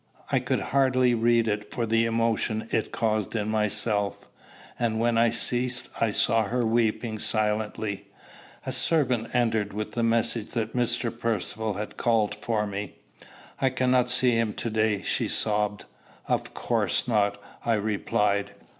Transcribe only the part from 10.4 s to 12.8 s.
that Mr. Percivale had called for